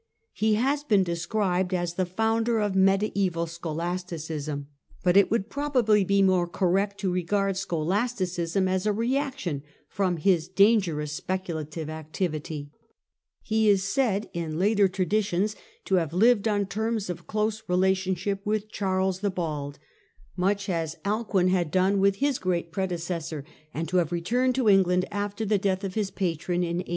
He 0.33 0.55
haa 0.55 0.77
been 0.87 1.03
described 1.03 1.75
as 1.75 1.93
the 1.93 2.07
founder 2.07 2.57
of 2.57 2.73
mediaeval 2.75 3.45
scholasticism, 3.45 4.65
but 5.03 5.15
it 5.15 5.29
would 5.29 5.47
probably 5.47 6.03
be 6.03 6.23
more 6.23 6.47
correct 6.47 6.99
to 7.01 7.11
regard 7.13 7.55
scholas 7.55 8.15
ticism 8.17 8.67
as 8.67 8.87
a 8.87 8.93
reaction 8.93 9.61
from 9.87 10.17
his 10.17 10.47
dangerous 10.47 11.11
speculative 11.11 11.87
activity. 11.87 12.71
He 13.43 13.69
is 13.69 13.83
said, 13.83 14.27
in 14.33 14.57
later 14.57 14.87
traditions, 14.87 15.55
to 15.85 15.97
have 16.01 16.13
lived 16.13 16.47
on 16.47 16.65
tonus 16.65 17.07
of 17.07 17.27
close 17.27 17.59
friendship 17.59 18.41
with 18.43 18.71
Charles 18.71 19.19
the 19.19 19.29
Bald, 19.29 19.77
much 20.35 20.67
as 20.67 20.95
ALCUIN 21.05 21.45
AND 21.45 21.53
THE 21.53 21.57
REVIVAL 21.59 21.67
OF 21.67 21.73
LEARNING 21.73 21.73
199 21.73 21.73
Alcuin 21.75 21.75
had 21.75 21.93
done 21.93 21.99
with 22.01 22.15
his 22.15 22.39
great 22.39 22.71
predecessor, 22.71 23.45
and 23.71 23.87
to 23.87 23.97
have 23.97 24.11
returned 24.11 24.55
to 24.55 24.67
England 24.67 25.05
after 25.11 25.45
the 25.45 25.59
death 25.59 25.83
of 25.83 25.93
his 25.93 26.09
patron 26.09 26.63
in 26.63 26.77
877. 26.79 26.85